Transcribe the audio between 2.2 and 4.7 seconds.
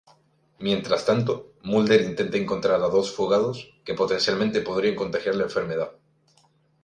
encontrar a dos fugados que potencialmente